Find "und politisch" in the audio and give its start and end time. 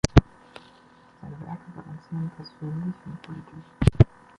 3.05-4.09